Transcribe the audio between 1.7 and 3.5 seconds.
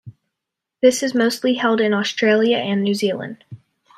in Australia and New Zealand.